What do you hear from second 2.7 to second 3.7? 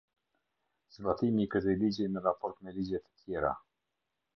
ligjet tjera.